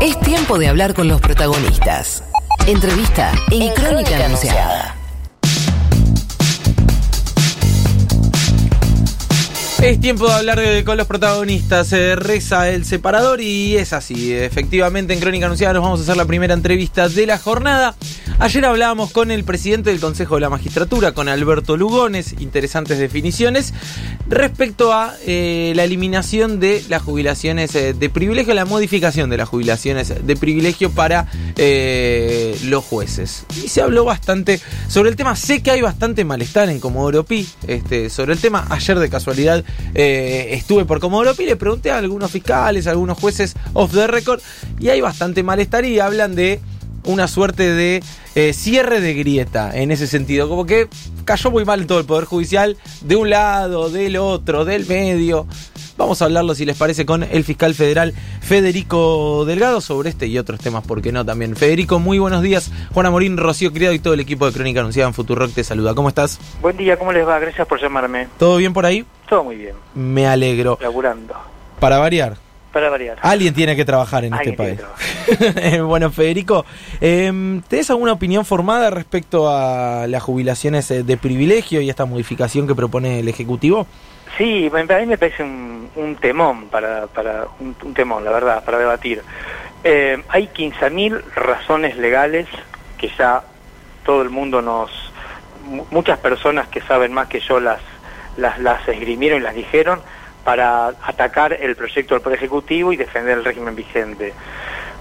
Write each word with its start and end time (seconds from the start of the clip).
Es 0.00 0.18
tiempo 0.20 0.58
de 0.58 0.68
hablar 0.68 0.94
con 0.94 1.08
los 1.08 1.20
protagonistas. 1.20 2.22
Entrevista 2.66 3.32
en, 3.50 3.72
Crónica, 3.74 4.24
Anunciada. 4.24 4.96
Es 9.82 9.98
tiempo 10.00 10.26
de 10.28 10.34
hablar 10.34 10.60
de- 10.60 10.84
con 10.84 10.96
los 10.98 11.06
protagonistas. 11.06 11.92
Eh, 11.92 12.14
reza 12.16 12.68
el 12.68 12.84
separador 12.84 13.40
y 13.40 13.76
es 13.76 13.92
así. 13.92 14.34
Efectivamente, 14.34 15.14
en 15.14 15.20
Crónica 15.20 15.46
Anunciada 15.46 15.74
nos 15.74 15.82
vamos 15.82 16.00
a 16.00 16.02
hacer 16.02 16.16
la 16.16 16.26
primera 16.26 16.52
entrevista 16.54 17.08
de 17.08 17.26
la 17.26 17.38
jornada. 17.38 17.94
Ayer 18.42 18.64
hablábamos 18.64 19.12
con 19.12 19.30
el 19.30 19.44
presidente 19.44 19.90
del 19.90 20.00
Consejo 20.00 20.36
de 20.36 20.40
la 20.40 20.48
Magistratura, 20.48 21.12
con 21.12 21.28
Alberto 21.28 21.76
Lugones, 21.76 22.36
interesantes 22.38 22.98
definiciones, 22.98 23.74
respecto 24.30 24.94
a 24.94 25.14
eh, 25.26 25.74
la 25.76 25.84
eliminación 25.84 26.58
de 26.58 26.82
las 26.88 27.02
jubilaciones 27.02 27.74
eh, 27.74 27.92
de 27.92 28.08
privilegio, 28.08 28.54
la 28.54 28.64
modificación 28.64 29.28
de 29.28 29.36
las 29.36 29.46
jubilaciones 29.46 30.26
de 30.26 30.36
privilegio 30.36 30.90
para 30.90 31.26
eh, 31.58 32.58
los 32.64 32.82
jueces. 32.82 33.44
Y 33.62 33.68
se 33.68 33.82
habló 33.82 34.06
bastante 34.06 34.58
sobre 34.88 35.10
el 35.10 35.16
tema. 35.16 35.36
Sé 35.36 35.62
que 35.62 35.72
hay 35.72 35.82
bastante 35.82 36.24
malestar 36.24 36.70
en 36.70 36.80
Comodoro 36.80 37.26
Pi 37.26 37.46
este, 37.66 38.08
sobre 38.08 38.32
el 38.32 38.38
tema. 38.38 38.66
Ayer 38.70 38.98
de 38.98 39.10
casualidad 39.10 39.62
estuve 39.92 40.86
por 40.86 40.98
Comodoro 40.98 41.34
Pi, 41.34 41.44
le 41.44 41.56
pregunté 41.56 41.90
a 41.90 41.98
algunos 41.98 42.30
fiscales, 42.30 42.86
a 42.86 42.92
algunos 42.92 43.18
jueces 43.18 43.54
off 43.74 43.92
the 43.92 44.06
record, 44.06 44.40
y 44.78 44.88
hay 44.88 45.02
bastante 45.02 45.42
malestar 45.42 45.84
y 45.84 46.00
hablan 46.00 46.34
de 46.34 46.58
una 47.04 47.28
suerte 47.28 47.70
de 47.72 48.02
eh, 48.34 48.52
cierre 48.52 49.00
de 49.00 49.14
grieta 49.14 49.76
en 49.76 49.90
ese 49.90 50.06
sentido, 50.06 50.48
como 50.48 50.66
que 50.66 50.88
cayó 51.24 51.50
muy 51.50 51.64
mal 51.64 51.86
todo 51.86 51.98
el 52.00 52.04
Poder 52.06 52.24
Judicial, 52.24 52.76
de 53.02 53.16
un 53.16 53.30
lado, 53.30 53.90
del 53.90 54.16
otro, 54.16 54.64
del 54.64 54.86
medio. 54.86 55.46
Vamos 55.96 56.22
a 56.22 56.24
hablarlo, 56.26 56.54
si 56.54 56.64
les 56.64 56.76
parece, 56.78 57.04
con 57.04 57.22
el 57.24 57.44
fiscal 57.44 57.74
federal 57.74 58.14
Federico 58.40 59.44
Delgado 59.46 59.80
sobre 59.80 60.08
este 60.10 60.26
y 60.26 60.38
otros 60.38 60.60
temas, 60.60 60.82
¿por 60.86 61.02
qué 61.02 61.12
no 61.12 61.24
también? 61.26 61.56
Federico, 61.56 61.98
muy 61.98 62.18
buenos 62.18 62.42
días. 62.42 62.70
Juana 62.92 63.10
Morín, 63.10 63.36
Rocío 63.36 63.72
Criado 63.72 63.94
y 63.94 63.98
todo 63.98 64.14
el 64.14 64.20
equipo 64.20 64.46
de 64.46 64.52
Crónica 64.52 64.80
Anunciada 64.80 65.08
en 65.08 65.14
Futurock 65.14 65.52
te 65.52 65.62
saluda. 65.64 65.94
¿Cómo 65.94 66.08
estás? 66.08 66.38
Buen 66.62 66.76
día, 66.76 66.96
¿cómo 66.98 67.12
les 67.12 67.26
va? 67.26 67.38
Gracias 67.38 67.66
por 67.66 67.80
llamarme. 67.80 68.28
¿Todo 68.38 68.56
bien 68.56 68.72
por 68.72 68.86
ahí? 68.86 69.04
Todo 69.28 69.44
muy 69.44 69.56
bien, 69.56 69.74
Me 69.94 70.26
alegro. 70.26 70.78
laburando. 70.80 71.34
Para 71.78 71.98
variar. 71.98 72.36
Para 72.72 72.88
variar. 72.88 73.18
Alguien 73.22 73.52
tiene 73.52 73.74
que 73.74 73.84
trabajar 73.84 74.24
en 74.24 74.34
este 74.34 74.52
país. 74.52 74.80
Bueno, 75.82 76.10
Federico, 76.10 76.64
eh, 77.00 77.60
¿tenés 77.68 77.90
alguna 77.90 78.12
opinión 78.12 78.44
formada 78.44 78.90
respecto 78.90 79.48
a 79.50 80.06
las 80.08 80.22
jubilaciones 80.22 80.90
eh, 80.90 81.02
de 81.02 81.16
privilegio 81.16 81.80
y 81.80 81.90
esta 81.90 82.04
modificación 82.04 82.66
que 82.66 82.74
propone 82.74 83.20
el 83.20 83.28
Ejecutivo? 83.28 83.86
Sí, 84.38 84.70
a 84.72 84.98
mí 84.98 85.06
me 85.06 85.18
parece 85.18 85.42
un, 85.42 85.88
un 85.96 86.16
temón, 86.16 86.66
para, 86.68 87.06
para 87.08 87.46
un, 87.58 87.74
un 87.82 87.94
temón, 87.94 88.24
la 88.24 88.30
verdad, 88.30 88.64
para 88.64 88.78
debatir. 88.78 89.22
Eh, 89.84 90.22
hay 90.28 90.48
15.000 90.48 91.22
razones 91.34 91.96
legales 91.96 92.46
que 92.98 93.10
ya 93.18 93.42
todo 94.04 94.22
el 94.22 94.30
mundo 94.30 94.62
nos... 94.62 94.90
mu- 95.64 95.84
Muchas 95.90 96.18
personas 96.18 96.68
que 96.68 96.80
saben 96.82 97.12
más 97.12 97.28
que 97.28 97.40
yo 97.40 97.58
las, 97.60 97.80
las, 98.36 98.58
las 98.60 98.86
esgrimieron 98.88 99.40
y 99.40 99.42
las 99.44 99.54
dijeron 99.54 100.00
para 100.44 100.88
atacar 100.88 101.52
el 101.52 101.76
proyecto 101.76 102.14
del 102.14 102.22
Poder 102.22 102.38
Ejecutivo 102.38 102.92
y 102.92 102.96
defender 102.96 103.38
el 103.38 103.44
régimen 103.44 103.76
vigente. 103.76 104.32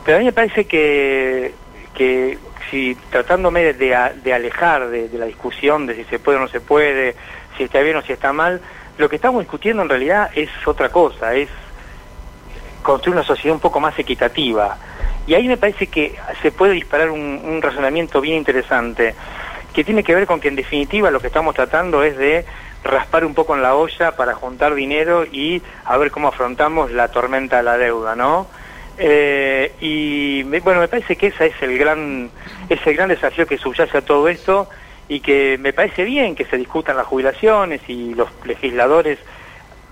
Pero 0.04 0.18
a 0.18 0.20
mí 0.20 0.26
me 0.26 0.34
parece 0.34 0.66
que, 0.66 1.54
que 1.94 2.38
si 2.70 2.96
tratándome 3.10 3.74
de, 3.74 4.10
de 4.24 4.34
alejar 4.34 4.90
de, 4.90 5.10
de 5.10 5.18
la 5.18 5.26
discusión 5.26 5.86
de 5.86 5.96
si 5.96 6.04
se 6.06 6.20
puede 6.20 6.38
o 6.38 6.42
no 6.42 6.48
se 6.48 6.62
puede, 6.62 7.16
si 7.58 7.64
está 7.64 7.80
bien 7.82 7.98
o 7.98 8.02
si 8.02 8.14
está 8.14 8.34
mal, 8.34 8.62
lo 8.98 9.10
que 9.10 9.16
estamos 9.16 9.42
discutiendo 9.42 9.84
en 9.84 9.90
realidad 9.90 10.30
es 10.36 10.50
otra 10.66 10.90
cosa, 10.90 11.34
es 11.34 11.50
construir 12.82 13.16
una 13.18 13.26
sociedad 13.26 13.56
un 13.56 13.62
poco 13.62 13.80
más 13.80 13.98
equitativa. 13.98 14.78
Y 15.26 15.36
ahí 15.36 15.48
me 15.48 15.58
parece 15.58 15.88
que 15.88 16.16
se 16.42 16.52
puede 16.52 16.74
disparar 16.74 17.10
un, 17.10 17.42
un 17.44 17.62
razonamiento 17.62 18.20
bien 18.20 18.38
interesante, 18.38 19.16
que 19.74 19.84
tiene 19.84 20.04
que 20.04 20.16
ver 20.16 20.26
con 20.26 20.40
que 20.40 20.48
en 20.48 20.56
definitiva 20.56 21.12
lo 21.12 21.20
que 21.20 21.28
estamos 21.28 21.56
tratando 21.56 22.04
es 22.04 22.18
de 22.18 22.46
raspar 22.84 23.26
un 23.26 23.34
poco 23.34 23.56
en 23.56 23.62
la 23.62 23.76
olla 23.76 24.16
para 24.16 24.34
juntar 24.36 24.74
dinero 24.74 25.26
y 25.26 25.62
a 25.86 25.98
ver 25.98 26.12
cómo 26.12 26.28
afrontamos 26.30 26.92
la 26.92 27.10
tormenta 27.10 27.58
de 27.58 27.64
la 27.64 27.78
deuda, 27.78 28.16
¿no? 28.16 28.48
Eh, 28.98 29.74
y 29.82 30.44
me- 30.46 30.60
bueno, 30.60 30.80
me 30.82 30.88
parece 30.88 31.16
que 31.16 31.28
ese 31.28 31.48
es 31.48 31.62
el 31.62 31.78
gran, 31.78 32.30
es 32.68 32.86
el 32.86 32.96
gran 32.96 33.10
desafío 33.10 33.48
que 33.48 33.58
subyace 33.58 33.98
a 33.98 34.02
todo 34.02 34.28
esto 34.28 34.70
y 35.08 35.22
que 35.22 35.58
me 35.60 35.74
parece 35.74 36.04
bien 36.04 36.36
que 36.36 36.46
se 36.46 36.58
discutan 36.58 36.98
las 36.98 37.08
jubilaciones 37.08 37.82
y 37.88 38.14
los 38.14 38.28
legisladores 38.46 39.18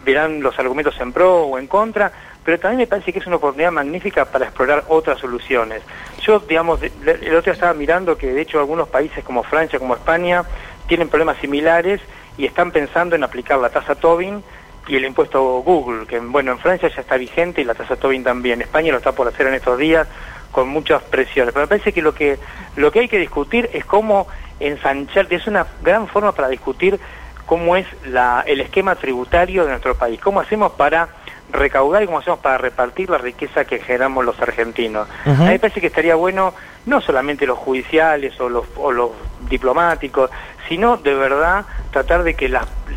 verán 0.03 0.41
los 0.41 0.57
argumentos 0.59 0.99
en 0.99 1.11
pro 1.11 1.43
o 1.43 1.57
en 1.57 1.67
contra, 1.67 2.11
pero 2.43 2.59
también 2.59 2.79
me 2.79 2.87
parece 2.87 3.11
que 3.11 3.19
es 3.19 3.27
una 3.27 3.37
oportunidad 3.37 3.71
magnífica 3.71 4.25
para 4.25 4.45
explorar 4.45 4.85
otras 4.87 5.19
soluciones. 5.19 5.81
Yo, 6.21 6.39
digamos, 6.39 6.81
el 6.81 6.91
otro 7.35 7.41
día 7.41 7.53
estaba 7.53 7.73
mirando 7.73 8.17
que 8.17 8.27
de 8.27 8.41
hecho 8.41 8.59
algunos 8.59 8.87
países 8.87 9.23
como 9.23 9.43
Francia, 9.43 9.79
como 9.79 9.95
España, 9.95 10.43
tienen 10.87 11.09
problemas 11.09 11.37
similares 11.39 11.99
y 12.37 12.45
están 12.45 12.71
pensando 12.71 13.15
en 13.15 13.23
aplicar 13.23 13.59
la 13.59 13.69
tasa 13.69 13.95
Tobin 13.95 14.43
y 14.87 14.95
el 14.95 15.05
impuesto 15.05 15.59
Google, 15.59 16.05
que 16.05 16.19
bueno, 16.19 16.51
en 16.51 16.59
Francia 16.59 16.89
ya 16.89 17.01
está 17.01 17.17
vigente 17.17 17.61
y 17.61 17.65
la 17.65 17.73
tasa 17.73 17.95
Tobin 17.95 18.23
también. 18.23 18.61
España 18.61 18.91
lo 18.91 18.97
está 18.97 19.11
por 19.11 19.27
hacer 19.27 19.47
en 19.47 19.55
estos 19.55 19.77
días 19.77 20.07
con 20.51 20.69
muchas 20.69 21.03
presiones. 21.03 21.53
Pero 21.53 21.65
me 21.65 21.67
parece 21.67 21.91
que 21.91 22.01
lo 22.01 22.13
que 22.13 22.39
lo 22.75 22.91
que 22.91 22.99
hay 22.99 23.07
que 23.07 23.19
discutir 23.19 23.69
es 23.73 23.85
cómo 23.85 24.27
ensanchar, 24.59 25.27
es 25.29 25.45
una 25.47 25.67
gran 25.83 26.07
forma 26.07 26.31
para 26.31 26.47
discutir 26.47 26.99
cómo 27.45 27.75
es 27.75 27.87
la, 28.05 28.43
el 28.45 28.61
esquema 28.61 28.95
tributario 28.95 29.63
de 29.63 29.71
nuestro 29.71 29.95
país, 29.95 30.19
cómo 30.19 30.39
hacemos 30.39 30.73
para 30.73 31.09
recaudar 31.51 32.03
y 32.03 32.05
cómo 32.05 32.19
hacemos 32.19 32.39
para 32.39 32.57
repartir 32.57 33.09
la 33.09 33.17
riqueza 33.17 33.65
que 33.65 33.79
generamos 33.79 34.25
los 34.25 34.39
argentinos. 34.41 35.07
A 35.25 35.29
mí 35.29 35.45
me 35.45 35.59
parece 35.59 35.79
que 35.79 35.87
estaría 35.87 36.15
bueno 36.15 36.53
no 36.85 37.01
solamente 37.01 37.45
los 37.45 37.57
judiciales 37.57 38.39
o 38.39 38.49
los, 38.49 38.65
o 38.75 38.91
los 38.91 39.11
diplomáticos, 39.49 40.29
sino 40.67 40.97
de 40.97 41.13
verdad 41.13 41.65
tratar 41.91 42.23
de 42.23 42.35
que 42.35 42.51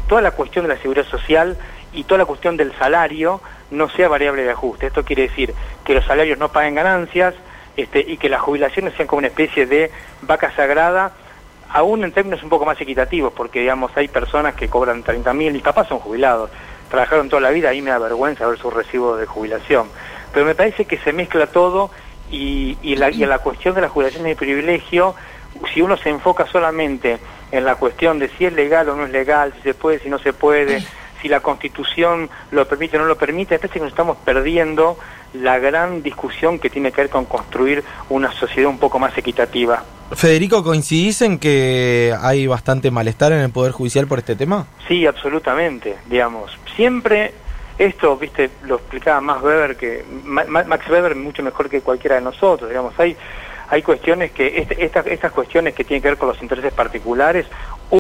toda 0.09 0.23
la 0.23 0.33
cuestión 0.33 0.67
de 0.67 0.75
la 0.75 0.81
seguridad 0.81 1.07
social 1.07 1.57
y 1.93 2.05
toda 2.05 2.19
la 2.19 2.25
cuestión 2.25 2.57
del 2.57 2.73
salario 2.79 3.41
no 3.71 3.89
sea 3.89 4.09
variable 4.09 4.43
de 4.43 4.51
ajuste. 4.51 4.87
Esto 4.87 5.05
quiere 5.05 5.23
decir 5.23 5.55
que 5.85 5.95
los 5.95 6.05
salarios 6.05 6.39
no 6.39 6.51
paguen 6.51 6.75
ganancias 6.75 7.35
este, 7.77 8.01
y 8.01 8.17
que 8.17 8.29
las 8.29 8.41
jubilaciones 8.41 8.95
sean 8.95 9.09
como 9.09 9.19
una 9.19 9.29
especie 9.29 9.67
de 9.67 9.91
vaca 10.23 10.53
sagrada 10.55 11.13
aún 11.73 12.05
en 12.05 12.13
términos 12.13 12.43
un 12.43 12.49
poco 12.49 12.67
más 12.67 12.81
equitativos, 12.81 13.33
porque 13.33 13.61
digamos 13.61 13.93
hay 13.97 14.09
personas 14.09 14.55
que 14.55 14.69
cobran 14.69 15.03
30 15.03 15.33
mil, 15.35 15.53
mis 15.53 15.63
papás 15.63 15.89
son 15.89 15.99
jubilados, 15.99 16.51
trabajaron 16.91 17.29
toda 17.29 17.43
la 17.43 17.51
vida, 17.51 17.69
ahí 17.69 17.81
me 17.81 17.91
da 17.91 17.99
vergüenza 17.99 18.47
ver 18.47 18.59
su 18.59 18.71
recibo 18.71 19.17
de 19.17 19.27
jubilación. 19.27 19.87
Pero 20.33 20.47
me 20.47 20.55
parece 20.55 20.85
que 20.85 20.99
se 20.99 21.13
mezcla 21.13 21.47
todo 21.47 21.91
y, 22.31 22.77
y, 22.83 22.97
la, 22.97 23.11
y 23.11 23.25
la 23.25 23.39
cuestión 23.39 23.75
de 23.75 23.83
las 23.83 23.91
jubilaciones 23.91 24.31
de 24.31 24.37
privilegio, 24.37 25.15
si 25.73 25.83
uno 25.83 25.97
se 25.97 26.09
enfoca 26.11 26.47
solamente 26.47 27.19
en 27.53 27.65
la 27.65 27.75
cuestión 27.77 28.19
de 28.19 28.29
si 28.29 28.45
es 28.47 28.53
legal 28.53 28.89
o 28.89 28.97
no 28.97 29.05
es 29.05 29.11
legal, 29.11 29.53
si 29.57 29.63
se 29.63 29.75
puede, 29.75 29.99
si 29.99 30.09
no 30.09 30.19
se 30.19 30.33
puede, 30.33 30.83
si 31.21 31.29
la 31.29 31.41
constitución 31.41 32.31
lo 32.51 32.67
permite 32.67 32.97
o 32.97 33.01
no 33.01 33.07
lo 33.07 33.17
permite, 33.17 33.55
me 33.55 33.59
parece 33.59 33.75
que 33.75 33.81
nos 33.81 33.91
estamos 33.91 34.17
perdiendo 34.25 34.97
la 35.35 35.59
gran 35.59 36.03
discusión 36.03 36.59
que 36.59 36.71
tiene 36.71 36.91
que 36.93 37.03
ver 37.03 37.11
con 37.11 37.25
construir 37.25 37.85
una 38.09 38.33
sociedad 38.33 38.69
un 38.71 38.79
poco 38.79 38.99
más 38.99 39.17
equitativa. 39.19 39.83
Federico, 40.13 40.65
¿coincidís 40.65 41.23
en 41.23 41.39
que 41.39 42.13
hay 42.21 42.47
bastante 42.49 42.91
malestar 42.91 43.31
en 43.33 43.41
el 43.41 43.51
Poder 43.51 43.71
Judicial 43.73 44.07
por 44.09 44.19
este 44.19 44.35
tema? 44.35 44.67
Sí, 44.89 45.07
absolutamente, 45.07 45.97
digamos. 46.07 46.51
Siempre 46.75 47.33
esto, 47.79 48.17
viste, 48.17 48.51
lo 48.65 48.77
explicaba 48.77 49.21
Max 49.21 49.43
Weber, 49.43 49.77
que 49.77 50.05
Ma- 50.25 50.45
Ma- 50.49 50.65
Max 50.65 50.89
Weber 50.91 51.15
mucho 51.15 51.43
mejor 51.45 51.71
que 51.71 51.81
cualquiera 51.81 52.17
de 52.17 52.23
nosotros, 52.23 52.69
digamos. 52.69 52.93
Hay 52.99 53.17
hay 53.71 53.83
cuestiones 53.83 54.33
que 54.33 54.59
este- 54.59 54.85
estas 54.85 55.33
cuestiones 55.33 55.75
que 55.75 55.85
tienen 55.85 56.03
que 56.03 56.09
ver 56.09 56.19
con 56.19 56.29
los 56.29 56.43
intereses 56.43 56.73
particulares 56.73 57.47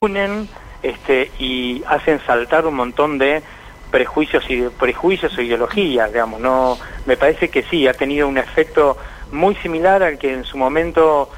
unen 0.02 0.48
este 0.82 1.30
y 1.38 1.82
hacen 1.86 2.20
saltar 2.26 2.66
un 2.66 2.74
montón 2.74 3.18
de 3.18 3.42
prejuicios 3.90 4.44
y 4.48 4.62
prejuicios 4.62 5.36
o 5.36 5.42
ideologías, 5.42 6.12
digamos. 6.12 6.40
No, 6.40 6.78
me 7.06 7.16
parece 7.16 7.48
que 7.50 7.62
sí 7.62 7.86
ha 7.86 7.94
tenido 7.94 8.28
un 8.28 8.38
efecto 8.38 8.96
muy 9.32 9.54
similar 9.56 10.02
al 10.02 10.18
que 10.18 10.32
en 10.32 10.44
su 10.44 10.58
momento 10.58 11.30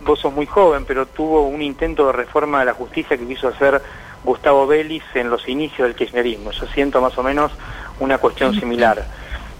vos 0.00 0.20
sos 0.20 0.32
muy 0.32 0.46
joven, 0.46 0.84
pero 0.84 1.06
tuvo 1.06 1.42
un 1.42 1.60
intento 1.60 2.06
de 2.06 2.12
reforma 2.12 2.60
de 2.60 2.66
la 2.66 2.74
justicia 2.74 3.16
que 3.16 3.26
quiso 3.26 3.48
hacer 3.48 3.82
Gustavo 4.22 4.66
Vélez 4.66 5.02
en 5.14 5.30
los 5.30 5.48
inicios 5.48 5.88
del 5.88 5.96
kirchnerismo. 5.96 6.52
Yo 6.52 6.66
siento 6.66 7.00
más 7.00 7.16
o 7.18 7.22
menos 7.22 7.52
una 7.98 8.18
cuestión 8.18 8.54
similar. 8.54 9.04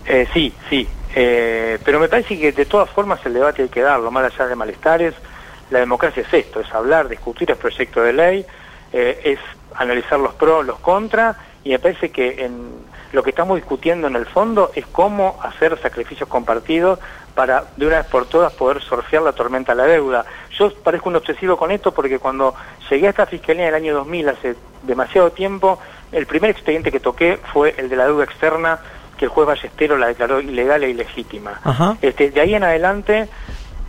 Eh, 0.06 0.26
sí, 0.32 0.52
sí, 0.69 0.88
eh, 1.14 1.79
pero 1.85 2.00
me 2.00 2.08
parece 2.08 2.38
que 2.38 2.52
de 2.52 2.67
todas 2.67 2.91
formas 2.91 3.25
el 3.26 3.35
debate 3.35 3.62
hay 3.62 3.69
que 3.69 3.82
darlo, 3.82 4.11
más 4.11 4.32
allá 4.32 4.47
de 4.47 4.56
malestares. 4.56 5.14
La 5.70 5.79
democracia 5.79 6.23
es 6.23 6.35
esto, 6.35 6.61
es 6.61 6.75
hablar, 6.75 7.08
discutir 7.08 7.50
el 7.50 7.56
proyecto 7.56 8.02
de 8.02 8.12
ley, 8.12 8.47
eh, 8.93 9.20
es 9.25 9.38
analizar 9.76 10.19
los 10.19 10.35
pros, 10.35 10.67
los 10.67 10.81
contras, 10.81 11.37
y 11.62 11.70
me 11.70 11.79
parece 11.79 12.11
que 12.11 12.44
en 12.44 12.91
lo 13.12 13.23
que 13.23 13.31
estamos 13.31 13.56
discutiendo 13.56 14.06
en 14.06 14.17
el 14.17 14.26
fondo 14.26 14.70
es 14.75 14.87
cómo 14.87 15.38
hacer 15.43 15.79
sacrificios 15.81 16.29
compartidos 16.29 16.99
para 17.35 17.64
de 17.76 17.87
una 17.87 17.99
vez 17.99 18.06
por 18.06 18.26
todas 18.26 18.52
poder 18.52 18.81
surfear 18.82 19.23
la 19.23 19.32
tormenta 19.32 19.73
de 19.75 19.82
la 19.82 19.87
deuda. 19.87 20.25
Yo 20.58 20.73
parezco 20.75 21.08
un 21.08 21.17
obsesivo 21.17 21.56
con 21.56 21.70
esto 21.70 21.93
porque 21.93 22.19
cuando 22.19 22.55
llegué 22.88 23.06
a 23.06 23.11
esta 23.11 23.26
fiscalía 23.26 23.64
en 23.64 23.69
el 23.69 23.75
año 23.75 23.94
2000, 23.94 24.29
hace 24.29 24.56
demasiado 24.82 25.31
tiempo, 25.31 25.79
el 26.12 26.26
primer 26.26 26.50
expediente 26.50 26.91
que 26.91 27.00
toqué 27.00 27.38
fue 27.52 27.75
el 27.79 27.88
de 27.88 27.97
la 27.97 28.06
deuda 28.06 28.25
externa 28.25 28.81
que 29.21 29.27
el 29.27 29.31
juez 29.31 29.47
Ballestero 29.47 29.97
la 29.99 30.07
declaró 30.09 30.41
ilegal 30.41 30.83
e 30.83 30.89
ilegítima. 30.91 31.61
Ajá. 31.63 31.97
Este, 32.01 32.31
de 32.31 32.41
ahí 32.41 32.55
en 32.55 32.65
adelante, 32.65 33.29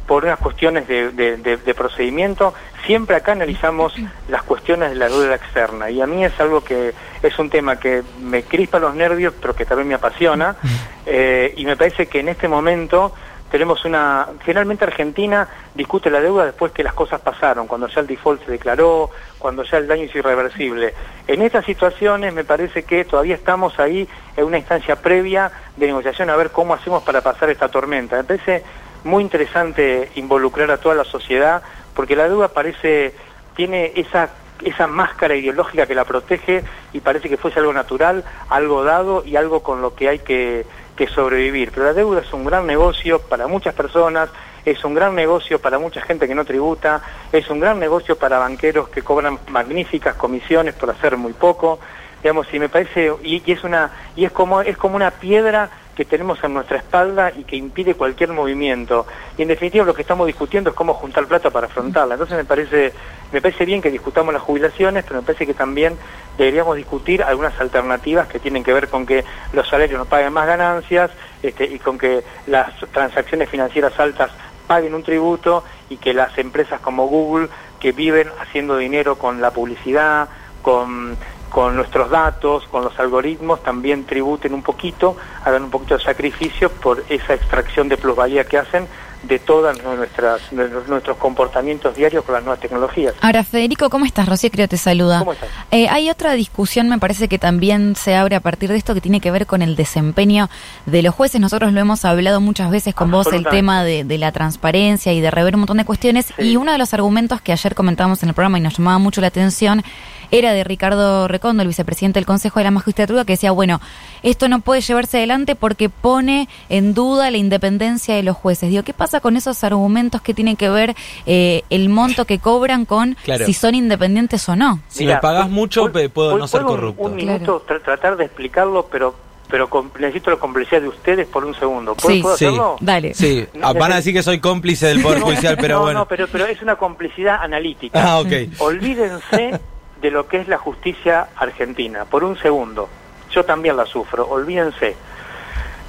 por 0.06 0.26
unas 0.26 0.38
cuestiones 0.40 0.88
de, 0.90 1.10
de- 1.12 1.38
de- 1.38 1.56
de 1.58 1.74
procedimiento, 1.74 2.54
siempre 2.86 3.16
acá 3.16 3.32
analizamos 3.32 3.94
las 4.28 4.44
cuestiones 4.44 4.90
de 4.90 4.96
la 4.98 5.08
deuda 5.08 5.36
externa. 5.36 5.90
Y 5.90 6.02
a 6.02 6.06
mí 6.06 6.26
es 6.26 6.38
algo 6.40 6.62
que 6.66 6.94
es 7.24 7.40
un 7.40 7.50
tema 7.50 7.80
que 7.80 8.04
me 8.22 8.44
crispa 8.44 8.78
los 8.80 8.94
nervios, 8.94 9.34
pero 9.40 9.56
que 9.56 9.64
también 9.66 9.88
me 9.88 9.96
apasiona. 9.96 10.58
Eh, 11.06 11.54
y 11.56 11.64
me 11.66 11.78
parece 11.78 12.08
que 12.08 12.20
en 12.20 12.28
este 12.28 12.48
momento 12.50 13.14
tenemos 13.52 13.84
una... 13.84 14.28
Generalmente 14.44 14.86
Argentina 14.86 15.48
discute 15.76 16.10
la 16.10 16.22
deuda 16.22 16.46
después 16.46 16.72
que 16.72 16.84
las 16.84 16.94
cosas 16.94 17.20
pasaron, 17.20 17.68
cuando 17.68 17.88
ya 17.88 18.00
el 18.00 18.08
default 18.08 18.46
se 18.46 18.52
declaró, 18.52 19.12
cuando 19.38 19.64
ya 19.64 19.78
el 19.78 19.88
daño 19.88 20.04
es 20.04 20.16
irreversible. 20.16 20.94
En 21.28 21.42
estas 21.42 21.66
situaciones 21.66 22.34
me 22.34 22.46
parece 22.46 22.84
que 22.84 23.04
todavía 23.04 23.36
estamos 23.36 23.78
ahí 23.80 24.08
en 24.38 24.46
una 24.46 24.58
instancia 24.58 24.96
previa 24.96 25.52
de 25.76 25.88
negociación 25.88 26.30
a 26.30 26.38
ver 26.38 26.52
cómo 26.52 26.74
hacemos 26.74 27.04
para 27.04 27.22
pasar 27.22 27.50
esta 27.50 27.68
tormenta. 27.68 28.16
Me 28.16 28.24
parece 28.24 28.64
muy 29.04 29.22
interesante 29.22 30.10
involucrar 30.16 30.72
a 30.72 30.78
toda 30.78 30.96
la 30.96 31.04
sociedad 31.04 31.62
porque 31.94 32.16
la 32.16 32.30
deuda 32.30 32.48
parece, 32.48 33.14
tiene 33.56 33.92
esa 33.96 34.30
esa 34.64 34.86
máscara 34.86 35.36
ideológica 35.36 35.88
que 35.88 35.96
la 35.96 36.06
protege 36.06 36.64
y 36.94 37.00
parece 37.00 37.30
que 37.30 37.38
fuese 37.38 37.60
algo 37.60 37.74
natural, 37.74 38.24
algo 38.48 38.84
dado 38.84 39.24
y 39.26 39.36
algo 39.36 39.64
con 39.64 39.82
lo 39.82 39.96
que 39.96 40.08
hay 40.08 40.20
que, 40.20 40.66
que 41.02 41.08
sobrevivir. 41.08 41.72
Pero 41.74 41.88
la 41.88 41.94
deuda 41.94 42.22
es 42.22 42.32
un 42.32 42.46
gran 42.46 42.68
negocio 42.68 43.18
para 43.18 43.48
muchas 43.48 43.74
personas, 43.74 44.30
es 44.64 44.86
un 44.86 44.94
gran 44.94 45.16
negocio 45.16 45.60
para 45.60 45.80
mucha 45.80 46.00
gente 46.02 46.28
que 46.28 46.36
no 46.36 46.46
tributa, 46.46 47.02
es 47.32 47.50
un 47.50 47.60
gran 47.60 47.80
negocio 47.80 48.16
para 48.16 48.38
banqueros 48.38 48.88
que 48.90 49.02
cobran 49.02 49.40
magníficas 49.48 50.14
comisiones 50.14 50.76
por 50.76 50.92
hacer 50.92 51.18
muy 51.18 51.34
poco. 51.34 51.80
Digamos, 52.22 52.46
y 52.54 52.60
me 52.60 52.70
parece, 52.70 53.12
y, 53.24 53.42
y 53.44 53.52
es 53.52 53.64
una, 53.64 53.90
y 54.16 54.26
es 54.26 54.32
como, 54.32 54.62
es 54.62 54.78
como 54.78 54.96
una 54.96 55.10
piedra 55.10 55.72
que 55.96 56.06
tenemos 56.06 56.44
en 56.44 56.54
nuestra 56.54 56.78
espalda 56.78 57.32
y 57.36 57.44
que 57.44 57.56
impide 57.56 57.96
cualquier 57.96 58.32
movimiento. 58.32 59.06
Y 59.38 59.42
en 59.42 59.50
definitiva 59.50 59.86
lo 59.86 59.94
que 59.94 60.02
estamos 60.02 60.28
discutiendo 60.28 60.70
es 60.70 60.76
cómo 60.76 60.94
juntar 60.94 61.26
plata 61.26 61.50
para 61.50 61.68
afrontarla. 61.68 62.16
Entonces 62.16 62.38
me 62.38 62.46
parece, 62.46 62.94
me 63.32 63.42
parece 63.42 63.66
bien 63.66 63.82
que 63.82 63.92
discutamos 63.92 64.34
las 64.34 64.44
jubilaciones, 64.44 65.04
pero 65.04 65.22
me 65.22 65.26
parece 65.26 65.46
que 65.46 65.54
también 65.54 65.98
deberíamos 66.38 66.78
discutir 66.78 67.24
algunas 67.24 67.60
alternativas 67.60 68.28
que 68.28 68.40
tienen 68.40 68.64
que 68.64 68.74
ver 68.74 68.88
con 68.88 69.06
que 69.06 69.26
los 69.54 69.68
salarios 69.68 70.00
no 70.00 70.06
paguen 70.06 70.34
más 70.34 70.48
ganancias 70.48 71.12
este, 71.44 71.66
y 71.66 71.80
con 71.80 71.98
que 71.98 72.24
las 72.48 72.74
transacciones 72.92 73.50
financieras 73.50 74.00
altas 74.00 74.32
paguen 74.68 74.94
un 74.96 75.04
tributo 75.04 75.64
y 75.90 75.98
que 75.98 76.14
las 76.14 76.38
empresas 76.38 76.80
como 76.80 77.08
Google, 77.08 77.50
que 77.80 77.92
viven 77.92 78.30
haciendo 78.40 78.78
dinero 78.78 79.18
con 79.18 79.42
la 79.42 79.52
publicidad, 79.52 80.30
con, 80.62 81.18
con 81.52 81.76
nuestros 81.76 82.10
datos, 82.10 82.66
con 82.72 82.84
los 82.84 82.98
algoritmos, 82.98 83.62
también 83.62 84.06
tributen 84.06 84.54
un 84.54 84.64
poquito, 84.64 85.18
hagan 85.44 85.64
un 85.64 85.70
poquito 85.70 85.98
de 85.98 86.04
sacrificio 86.04 86.72
por 86.72 87.04
esa 87.10 87.34
extracción 87.34 87.90
de 87.90 87.98
plusvalía 87.98 88.46
que 88.46 88.58
hacen 88.58 88.88
de 89.24 89.38
todos 89.38 89.78
nuestras, 89.84 90.42
nuestros 90.52 91.18
comportamientos 91.18 91.96
diarios 91.96 92.24
con 92.24 92.34
las 92.34 92.44
nuevas 92.44 92.60
tecnologías. 92.60 93.14
Ahora, 93.22 93.44
Federico, 93.44 93.90
¿cómo 93.90 94.06
estás? 94.06 94.28
Rocío 94.28 94.50
creo 94.50 94.68
te 94.68 94.78
saluda. 94.78 95.20
¿Cómo 95.20 95.34
estás? 95.34 95.50
Eh, 95.70 95.88
hay 95.90 96.10
otra 96.10 96.34
discusión, 96.34 96.90
me 96.90 96.98
parece 96.98 97.28
que 97.28 97.38
también 97.38 97.96
se 97.96 98.16
abre 98.16 98.36
a 98.36 98.40
partir 98.40 98.70
de 98.72 98.78
esto, 98.78 98.94
que 98.94 99.02
tiene 99.02 99.20
que 99.20 99.30
ver 99.30 99.46
con 99.46 99.62
el 99.62 99.76
desempeño 99.76 100.50
de 100.88 101.04
los 101.04 101.14
jueces. 101.14 101.40
Nosotros 101.40 101.72
lo 101.72 101.80
hemos 101.80 102.04
hablado 102.04 102.42
muchas 102.42 102.72
veces 102.72 102.96
con 102.96 103.12
vos, 103.12 103.28
el 103.32 103.46
tema 103.46 103.84
de, 103.84 104.04
de 104.04 104.18
la 104.18 104.32
transparencia 104.32 105.14
y 105.14 105.22
de 105.22 105.30
rever 105.30 105.54
un 105.54 105.62
montón 105.62 105.78
de 105.78 105.86
cuestiones. 105.86 106.28
Sí. 106.38 106.54
Y 106.54 106.58
uno 106.58 106.72
de 106.72 106.80
los 106.80 106.94
argumentos 106.94 107.42
que 107.42 107.52
ayer 107.52 107.76
comentábamos 107.76 108.24
en 108.24 108.30
el 108.30 108.36
programa 108.36 108.58
y 108.58 108.62
nos 108.62 108.78
llamaba 108.78 108.98
mucho 108.98 109.22
la 109.22 109.28
atención 109.28 109.84
era 110.32 110.54
de 110.54 110.64
Ricardo 110.64 111.28
Recondo, 111.28 111.62
el 111.62 111.68
vicepresidente 111.68 112.20
del 112.20 112.26
Consejo 112.26 112.60
de 112.60 112.64
la 112.64 112.72
Magistratura, 112.72 113.26
que 113.26 113.34
decía, 113.34 113.52
bueno, 113.52 113.80
esto 114.24 114.48
no 114.48 114.62
puede 114.62 114.82
llevarse 114.82 115.18
adelante 115.18 115.56
porque 115.56 115.90
pone 115.90 116.48
en 116.70 116.94
duda 116.94 117.30
la 117.32 117.38
independencia 117.38 118.16
de 118.16 118.24
los 118.24 118.36
jueces. 118.38 118.70
Digo, 118.70 118.84
¿qué 118.84 118.94
pasa 118.94 119.20
con 119.20 119.38
esos 119.38 119.64
argumentos 119.64 120.22
que 120.22 120.34
tienen 120.34 120.56
que 120.56 120.70
ver 120.70 120.96
eh, 121.26 121.64
el 121.70 121.90
monto 121.90 122.26
que 122.26 122.40
cobran 122.40 122.86
con 122.86 123.16
Claro. 123.24 123.46
si 123.46 123.54
son 123.54 123.76
independientes 123.76 124.48
o 124.50 124.56
no? 124.56 124.80
Si 124.88 125.06
me 125.06 125.18
pagás 125.18 125.50
mucho, 125.50 125.92
puedo 125.92 126.36
pu- 126.36 126.40
no 126.40 126.48
ser 126.48 126.62
un- 126.62 126.68
corrupto. 126.68 127.04
Un, 127.04 127.16
minuto 127.16 127.64
tra- 127.68 127.82
tratar 127.84 128.16
de 128.18 128.26
explicarlo, 128.26 128.88
pero 128.92 129.14
pero 129.50 129.70
con- 129.70 129.92
necesito 130.00 130.30
la 130.32 130.38
complicidad 130.38 130.80
de 130.80 130.88
ustedes 130.88 131.28
por 131.28 131.44
un 131.44 131.54
segundo. 131.54 131.94
¿Puedo, 131.96 132.16
Sí. 132.16 132.22
puedo 132.22 132.38
Sí. 132.38 132.46
hacerlo? 132.46 132.78
Dale. 132.80 133.14
Sí, 133.14 133.46
ah, 133.62 133.74
van 133.74 133.92
a 133.92 133.96
decir 133.98 134.14
que 134.14 134.24
soy 134.24 134.40
cómplice 134.40 134.88
del 134.88 135.02
Poder 135.02 135.20
Judicial, 135.20 135.58
pero 135.60 135.76
no, 135.76 135.82
bueno. 135.82 136.00
No, 136.00 136.06
pero, 136.08 136.28
pero 136.32 136.46
es 136.46 136.62
una 136.62 136.78
complicidad 136.78 137.36
analítica. 137.44 138.02
Ah, 138.02 138.20
ok. 138.22 138.32
Olvídense 138.60 139.60
de 140.02 140.12
lo 140.12 140.28
que 140.28 140.38
es 140.38 140.48
la 140.48 140.58
justicia 140.58 141.28
argentina, 141.36 142.06
por 142.06 142.24
un 142.24 142.38
segundo. 142.38 142.90
Yo 143.30 143.46
también 143.46 143.78
la 143.78 143.86
sufro, 143.86 144.28
olvídense. 144.28 144.96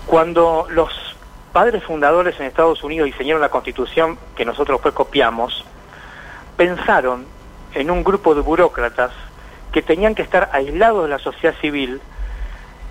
Cuando 0.07 0.67
los 0.71 1.17
padres 1.53 1.83
fundadores 1.85 2.39
en 2.39 2.47
Estados 2.47 2.85
Unidos 2.85 3.07
diseñaron 3.07 3.41
la 3.41 3.49
constitución 3.49 4.19
que 4.37 4.45
nosotros 4.45 4.81
pues 4.81 4.95
copiamos, 4.95 5.65
pensaron 6.57 7.27
en 7.75 7.91
un 7.91 8.05
grupo 8.05 8.35
de 8.35 8.43
burócratas 8.43 9.13
que 9.73 9.83
tenían 9.83 10.15
que 10.15 10.23
estar 10.23 10.51
aislados 10.53 11.05
de 11.05 11.11
la 11.11 11.19
sociedad 11.19 11.55
civil 11.61 12.01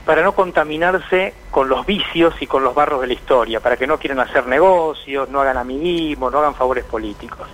para 0.05 0.23
no 0.23 0.31
contaminarse 0.31 1.35
con 1.51 1.69
los 1.69 1.85
vicios 1.85 2.33
y 2.41 2.47
con 2.47 2.63
los 2.63 2.73
barros 2.73 3.01
de 3.01 3.07
la 3.07 3.13
historia, 3.13 3.59
para 3.59 3.77
que 3.77 3.85
no 3.85 3.99
quieran 3.99 4.19
hacer 4.19 4.47
negocios, 4.47 5.29
no 5.29 5.41
hagan 5.41 5.57
amiguismo, 5.57 6.31
no 6.31 6.39
hagan 6.39 6.55
favores 6.55 6.83
políticos. 6.85 7.47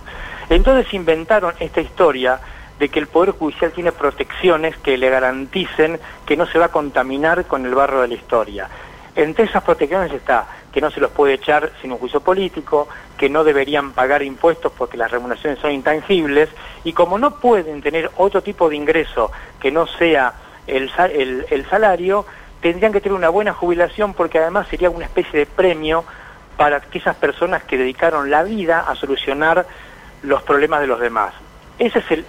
Entonces 0.48 0.92
inventaron 0.94 1.54
esta 1.60 1.82
historia 1.82 2.40
de 2.78 2.88
que 2.88 2.98
el 3.00 3.06
Poder 3.08 3.32
Judicial 3.32 3.72
tiene 3.72 3.92
protecciones 3.92 4.76
que 4.78 4.96
le 4.96 5.10
garanticen 5.10 5.98
que 6.26 6.36
no 6.36 6.46
se 6.46 6.58
va 6.58 6.66
a 6.66 6.70
contaminar 6.70 7.44
con 7.46 7.66
el 7.66 7.74
barro 7.74 8.02
de 8.02 8.08
la 8.08 8.14
historia. 8.14 8.68
Entre 9.16 9.46
esas 9.46 9.64
protecciones 9.64 10.12
está 10.12 10.46
que 10.72 10.80
no 10.80 10.90
se 10.90 11.00
los 11.00 11.10
puede 11.10 11.34
echar 11.34 11.72
sin 11.82 11.90
un 11.90 11.98
juicio 11.98 12.20
político, 12.20 12.88
que 13.16 13.28
no 13.28 13.42
deberían 13.42 13.92
pagar 13.92 14.22
impuestos 14.22 14.70
porque 14.78 14.96
las 14.96 15.10
remuneraciones 15.10 15.58
son 15.58 15.72
intangibles, 15.72 16.48
y 16.84 16.92
como 16.92 17.18
no 17.18 17.40
pueden 17.40 17.82
tener 17.82 18.10
otro 18.16 18.42
tipo 18.42 18.68
de 18.68 18.76
ingreso 18.76 19.32
que 19.58 19.72
no 19.72 19.86
sea 19.88 20.34
el, 20.68 20.88
el- 21.12 21.46
el 21.50 21.66
salario, 21.68 22.26
tendrían 22.60 22.92
que 22.92 23.00
tener 23.00 23.16
una 23.16 23.28
buena 23.30 23.54
jubilación 23.54 24.14
porque 24.14 24.38
además 24.38 24.68
sería 24.68 24.90
una 24.90 25.06
especie 25.06 25.40
de 25.40 25.46
premio 25.46 26.04
para 26.56 26.76
aquellas 26.76 27.16
personas 27.16 27.64
que 27.64 27.78
dedicaron 27.78 28.30
la 28.30 28.42
vida 28.44 28.80
a 28.86 28.94
solucionar 28.94 29.66
los 30.22 30.42
problemas 30.42 30.80
de 30.80 30.86
los 30.86 31.00
demás. 31.00 31.32
Ese 31.78 32.00
es 32.00 32.10
el, 32.10 32.26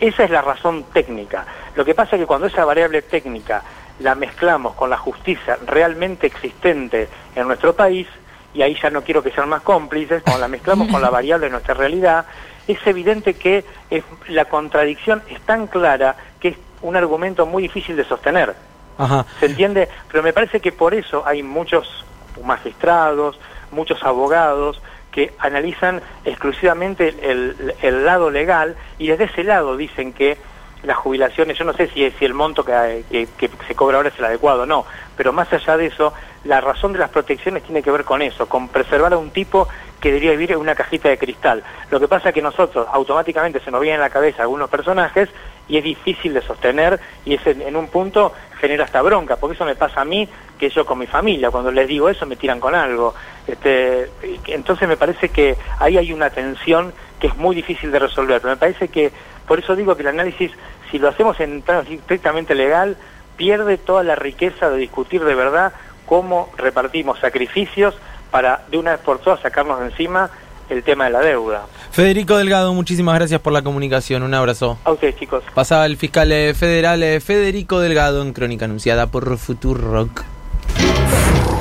esa 0.00 0.24
es 0.24 0.30
la 0.30 0.42
razón 0.42 0.84
técnica. 0.92 1.46
Lo 1.74 1.84
que 1.84 1.94
pasa 1.94 2.16
es 2.16 2.20
que 2.20 2.26
cuando 2.26 2.46
esa 2.46 2.64
variable 2.64 3.02
técnica 3.02 3.62
la 4.00 4.14
mezclamos 4.14 4.74
con 4.74 4.90
la 4.90 4.98
justicia 4.98 5.58
realmente 5.66 6.26
existente 6.26 7.08
en 7.34 7.46
nuestro 7.46 7.74
país, 7.74 8.06
y 8.54 8.62
ahí 8.62 8.76
ya 8.80 8.90
no 8.90 9.02
quiero 9.02 9.22
que 9.22 9.30
sean 9.30 9.48
más 9.48 9.62
cómplices, 9.62 10.22
cuando 10.22 10.40
la 10.40 10.48
mezclamos 10.48 10.88
con 10.88 11.02
la 11.02 11.10
variable 11.10 11.46
de 11.46 11.52
nuestra 11.52 11.74
realidad, 11.74 12.24
es 12.66 12.78
evidente 12.86 13.34
que 13.34 13.64
es- 13.90 14.04
la 14.28 14.46
contradicción 14.46 15.22
es 15.30 15.40
tan 15.42 15.66
clara 15.66 16.16
que 16.40 16.48
es 16.48 16.56
un 16.82 16.96
argumento 16.96 17.46
muy 17.46 17.64
difícil 17.64 17.96
de 17.96 18.04
sostener. 18.04 18.54
Ajá. 18.98 19.26
¿Se 19.40 19.46
entiende? 19.46 19.88
Pero 20.10 20.22
me 20.22 20.32
parece 20.32 20.60
que 20.60 20.72
por 20.72 20.94
eso 20.94 21.22
hay 21.26 21.42
muchos 21.42 22.04
magistrados, 22.42 23.38
muchos 23.70 24.02
abogados 24.02 24.80
que 25.16 25.32
analizan 25.38 26.02
exclusivamente 26.26 27.14
el, 27.22 28.04
lado 28.04 28.30
legal 28.30 28.76
y 28.98 29.06
desde 29.06 29.24
ese 29.24 29.44
lado 29.44 29.74
dicen 29.78 30.12
que 30.12 30.36
las 30.82 30.98
jubilaciones, 30.98 31.56
yo 31.56 31.64
no 31.64 31.72
sé 31.72 31.88
si, 31.88 32.04
el 32.20 32.34
monto 32.34 32.62
que, 32.62 33.26
se 33.66 33.74
cobra 33.74 33.96
ahora 33.96 34.10
es 34.10 34.18
el 34.18 34.26
adecuado 34.26 34.64
o 34.64 34.66
no, 34.66 34.84
pero 35.16 35.32
más 35.32 35.50
allá 35.54 35.78
de 35.78 35.86
eso, 35.86 36.12
la 36.44 36.60
razón 36.60 36.92
de 36.92 36.98
las 36.98 37.08
protecciones 37.08 37.62
tiene 37.62 37.82
que 37.82 37.90
ver 37.90 38.04
con 38.04 38.20
eso, 38.20 38.46
con 38.46 38.68
preservar 38.68 39.14
a 39.14 39.16
un 39.16 39.30
tipo 39.30 39.66
que 40.02 40.10
debería 40.10 40.32
vivir 40.32 40.52
en 40.52 40.58
una 40.58 40.74
cajita 40.74 41.08
de 41.08 41.16
cristal. 41.16 41.64
Lo 41.90 41.98
que 41.98 42.08
pasa 42.08 42.28
es 42.28 42.34
que 42.34 42.42
nosotros 42.42 42.86
automáticamente 42.92 43.60
se 43.60 43.70
nos 43.70 43.80
vienen 43.80 44.00
a 44.00 44.04
la 44.04 44.10
cabeza 44.10 44.42
algunos 44.42 44.68
personajes 44.68 45.30
y 45.66 45.78
es 45.78 45.82
difícil 45.82 46.34
de 46.34 46.42
sostener 46.42 47.00
y 47.24 47.38
en, 47.42 47.62
en 47.62 47.74
un 47.74 47.88
punto 47.88 48.34
genera 48.60 48.84
hasta 48.84 49.00
bronca, 49.00 49.36
porque 49.36 49.54
eso 49.54 49.64
me 49.64 49.76
pasa 49.76 50.02
a 50.02 50.04
mí, 50.04 50.28
que 50.58 50.70
yo 50.70 50.84
con 50.84 50.98
mi 50.98 51.06
familia, 51.06 51.50
cuando 51.50 51.70
les 51.70 51.88
digo 51.88 52.08
eso 52.08 52.26
me 52.26 52.36
tiran 52.36 52.60
con 52.60 52.74
algo. 52.74 53.14
Este, 53.46 54.10
entonces 54.46 54.88
me 54.88 54.96
parece 54.96 55.28
que 55.28 55.56
ahí 55.78 55.96
hay 55.96 56.12
una 56.12 56.30
tensión 56.30 56.92
que 57.20 57.28
es 57.28 57.36
muy 57.36 57.54
difícil 57.54 57.90
de 57.92 57.98
resolver, 57.98 58.40
pero 58.40 58.54
me 58.54 58.58
parece 58.58 58.88
que, 58.88 59.12
por 59.46 59.58
eso 59.58 59.76
digo 59.76 59.96
que 59.96 60.02
el 60.02 60.08
análisis, 60.08 60.50
si 60.90 60.98
lo 60.98 61.08
hacemos 61.08 61.38
en 61.40 61.62
términos 61.62 61.90
estrictamente 61.90 62.54
legal, 62.54 62.96
pierde 63.36 63.78
toda 63.78 64.02
la 64.02 64.16
riqueza 64.16 64.70
de 64.70 64.78
discutir 64.78 65.24
de 65.24 65.34
verdad 65.34 65.72
cómo 66.06 66.50
repartimos 66.56 67.18
sacrificios 67.18 67.94
para 68.30 68.64
de 68.70 68.78
una 68.78 68.92
vez 68.92 69.00
por 69.00 69.18
todas 69.18 69.40
sacarnos 69.40 69.80
de 69.80 69.86
encima 69.86 70.30
el 70.68 70.82
tema 70.82 71.04
de 71.04 71.10
la 71.10 71.20
deuda. 71.20 71.66
Federico 71.90 72.36
Delgado, 72.36 72.74
muchísimas 72.74 73.14
gracias 73.14 73.40
por 73.40 73.52
la 73.52 73.62
comunicación. 73.62 74.22
Un 74.22 74.34
abrazo. 74.34 74.78
A 74.84 74.92
ustedes 74.92 75.16
chicos. 75.16 75.44
Pasaba 75.54 75.86
el 75.86 75.96
fiscal 75.96 76.32
eh, 76.32 76.54
federal 76.54 77.02
eh, 77.02 77.20
Federico 77.20 77.78
Delgado 77.80 78.22
en 78.22 78.32
crónica 78.32 78.64
anunciada 78.64 79.06
por 79.06 79.38
Futurock. 79.38 80.35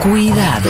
Cuidado. 0.08 0.70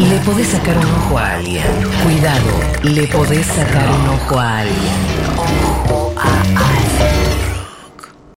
Le 0.00 0.18
podés 0.24 0.48
sacar 0.48 0.76
un 0.76 0.84
ojo 0.84 1.16
a 1.16 1.34
alguien. 1.34 1.62
Cuidado. 2.02 2.50
Le 2.82 3.06
podés 3.06 3.46
sacar 3.46 3.88
un 3.88 4.08
ojo 4.08 4.40
a 4.40 4.58
alguien. 4.58 6.05